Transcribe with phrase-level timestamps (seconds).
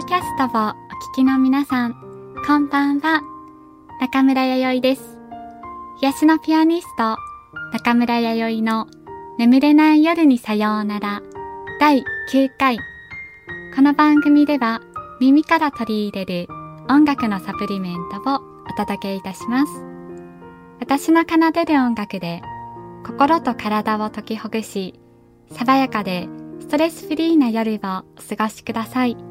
[0.00, 0.76] ドキャストをお聞
[1.16, 1.94] きの皆さん、
[2.46, 3.20] こんばんは。
[4.00, 5.18] 中村弥生です。
[6.00, 7.18] 癒しのピアニスト、
[7.74, 8.86] 中村弥生の
[9.36, 11.20] 眠れない夜にさようなら
[11.78, 12.02] 第
[12.32, 12.78] 9回。
[13.76, 14.80] この番組では
[15.20, 16.48] 耳から取り入れる
[16.88, 18.36] 音楽のサプリメントを
[18.70, 19.72] お届けいたします。
[20.80, 22.40] 私の奏でる音楽で
[23.04, 24.98] 心と体を解きほぐし、
[25.52, 26.26] 爽やかで
[26.58, 29.29] ストレスフリーな夜をお過ごしください。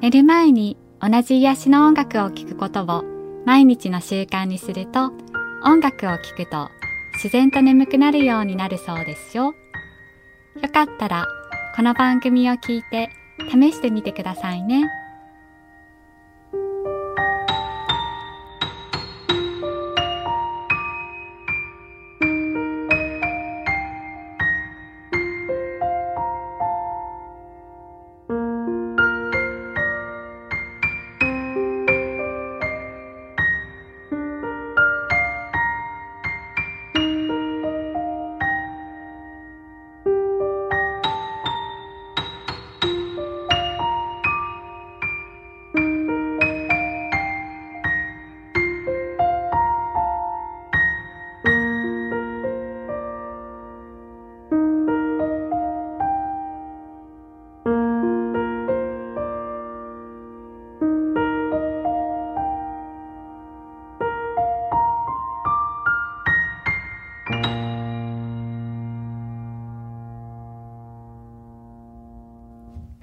[0.00, 3.04] 寝る前に同じ癒しの音楽を聴くことを
[3.44, 5.12] 毎日の習慣にすると
[5.64, 6.70] 音楽を聴くと
[7.14, 9.54] 自然と眠くなるようになるそうですよ。
[10.62, 11.26] よかったら
[11.74, 13.10] この番組を聞いて
[13.50, 14.88] 試してみてくださいね。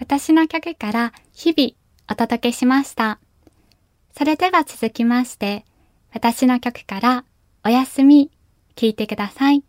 [0.07, 1.71] 私の曲から日々
[2.07, 3.17] お届けしました。
[4.15, 5.65] それでは続きまして、
[6.13, 7.25] 私の曲から
[7.65, 8.29] おやすみ
[8.75, 9.63] 聴いてください。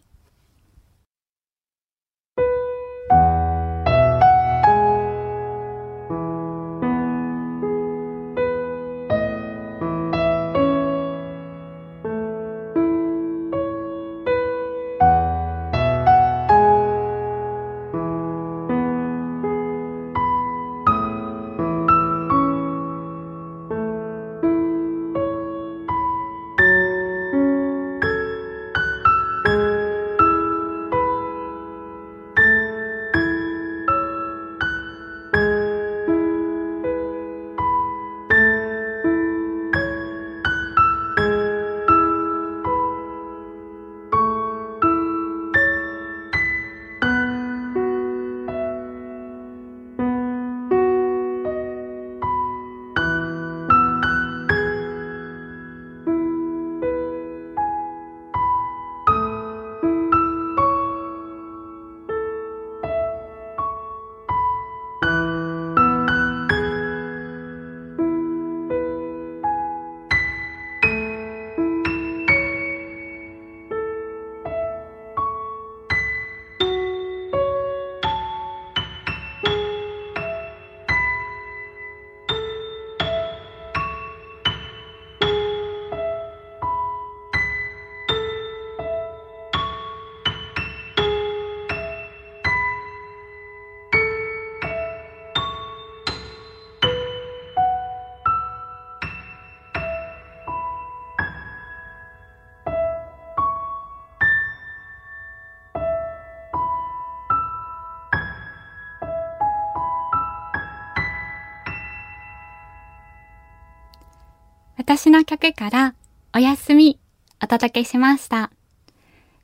[114.79, 115.95] 私の曲から
[116.35, 117.01] おやすみ
[117.43, 118.51] お届けしました。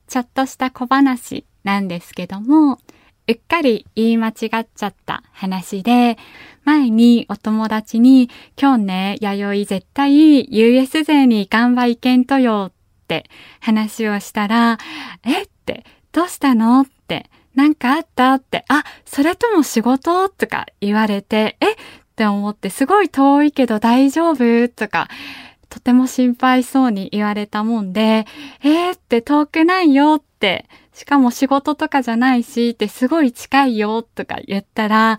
[0.07, 2.79] ちょっとした小話なんですけども、
[3.27, 6.19] うっかり言い間違っちゃった話で、
[6.65, 8.29] 前にお友達に、
[8.61, 12.73] 今日ね、弥生絶対 US 勢にガンバ行けんとよっ
[13.09, 13.25] て
[13.61, 14.79] 話をしたら、
[15.25, 21.77] えって、どうしたのって、なんかあったって、あ、それとも仕事とか言われて、え
[22.13, 24.69] って思って、すごい遠いけど大丈夫？
[24.69, 25.09] とか、
[25.71, 28.27] とても心配そうに言われたもんで、
[28.63, 35.17] えーって遠くないよって、しかも仕事とかじゃないしってすごい近いよとか言ったら、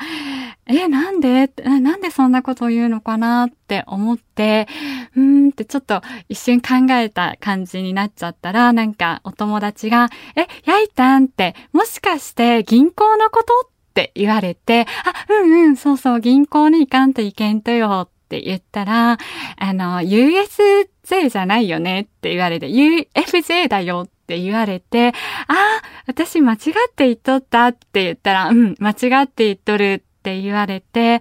[0.67, 1.51] え、なんで？
[1.65, 4.67] なんでそんなことを言うのかなって思って、
[5.15, 13.72] うーんってちょっと一瞬考えた感じになっちゃったら、なんかお友達が、え、やいたんって、もしかして銀行のこと？
[13.93, 19.19] って言われて、あ、うんうん、そうそう、銀行に行かんといけんとよって言ったら、
[19.57, 25.09] あの、USJ じゃないよねって言われて、UFJ だよって言われて、
[25.47, 26.59] あ、私間違っ
[26.95, 31.19] て言っとったって言ったら、うん、間違って言っとるって言われて、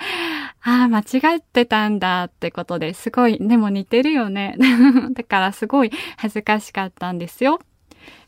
[0.62, 4.56] ああ、間違ってたんだってことですごい、でも似てるよね。
[5.12, 7.60] だからすごい恥ずかしかったんですよ。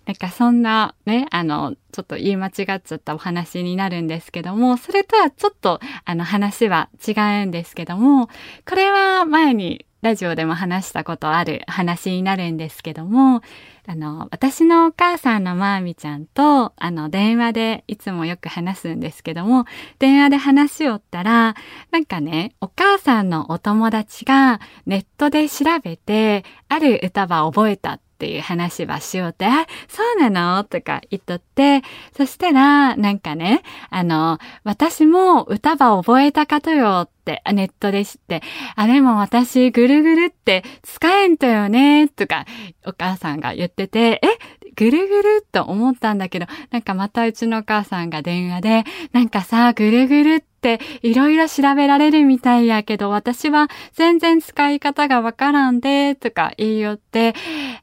[0.07, 2.53] なんかそんなね、あの、ちょっと言い間違っ
[2.83, 7.13] ちゃったお話になるんですけども、それとはちょっとあの話は違
[7.43, 8.29] うんですけども、
[8.69, 13.41] これは前にラジオでも話したことある話になるんですけども、
[13.87, 19.67] あの、私のお母さんのまーみちゃんと、あの、電話でいつもよく話すんですけども、
[19.99, 21.55] 電話で話をったら、
[21.91, 30.65] なんかね、お母さんのお友達がネットで調べて、ある歌は覚えたっていう話はしようって、あ、そうなの？
[30.65, 31.83] とか言っとって、
[32.17, 38.41] そしたら、なんかね、あの、私も歌ば覚えたかとよってネットで知って、
[38.77, 42.47] あ、でも私ぐるぐるって使えんとよね、とか
[42.87, 44.39] お母さんが言ってて、え、
[44.77, 57.35] ぐるぐると思ったんだけど、なんかまたうちのお母さんが電話で、なんかさ、ぐるぐるっていろいろ調べられるみたいやけど、私は全然使い方がわからんで、とか言いよって、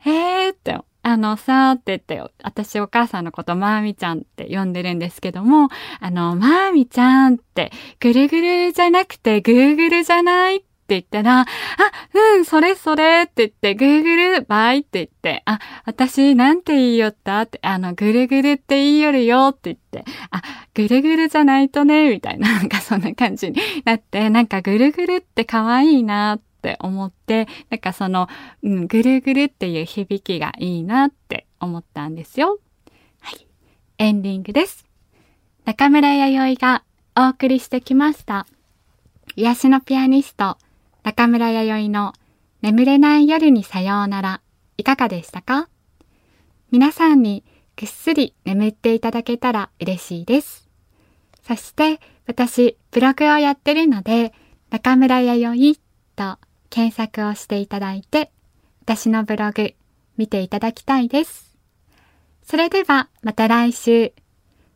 [0.06, 10.62] えーって、あのさーって言って、私お母さんのことまーみちゃんって呼んでるんですけども、あの、まーみちゃんって、ぐるぐるじゃなくてぐーぐるじゃないっ
[10.92, 11.46] って言ったら、あ、
[12.36, 17.42] うん、それそれって言って、ぐーぐるバイって言って、あ、私なんて言いよった？
[17.42, 20.42] って、あの、ぐるぐるって言いよるよって言って、あ、
[20.74, 28.28] ぐるぐるじゃないとね、みたいな、なんかそんな感じになって、なんかぐるぐるって可愛いなって思って、なんかその、
[28.62, 32.60] うん、ぐるぐるっていう響きがいいなって思ったんですよ。
[33.22, 33.48] はい。
[33.98, 34.86] エンディングです。
[35.64, 36.84] 中村弥生が
[37.16, 38.46] お送りしてきました。
[39.38, 40.58] 癒しのピアニスト、
[41.04, 42.14] 中村弥生の
[42.62, 44.42] 眠れない夜にさようなら、
[44.78, 45.68] いかがでしたか？
[46.72, 47.44] 皆さんに
[47.76, 50.70] ぐっすり眠っていただけたら嬉しいです。
[51.46, 54.32] そして私、ブログをやってるので、
[54.70, 55.82] 中村弥生
[56.16, 56.40] と
[56.70, 58.32] 検索をしていただいて、
[58.84, 59.74] 私のブログ
[60.18, 61.58] 見ていただきたいです。
[62.44, 64.14] それではまた来週、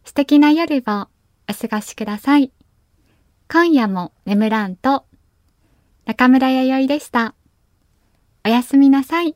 [0.03, 1.07] 素敵な夜を
[1.47, 2.51] お過ごしください。
[3.49, 5.05] 今夜も眠らんと
[6.05, 7.33] 中村弥生でした。
[8.45, 9.35] おやすみなさい。